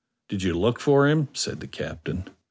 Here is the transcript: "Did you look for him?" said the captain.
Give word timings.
"Did 0.29 0.41
you 0.41 0.55
look 0.55 0.79
for 0.79 1.07
him?" 1.07 1.27
said 1.33 1.59
the 1.59 1.67
captain. 1.67 2.27